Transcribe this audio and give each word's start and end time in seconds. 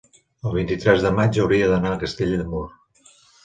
el 0.51 0.55
vint-i-tres 0.55 1.03
de 1.07 1.11
maig 1.19 1.39
hauria 1.45 1.69
d'anar 1.75 1.95
a 1.99 2.03
Castell 2.07 2.37
de 2.43 2.51
Mur. 2.51 2.67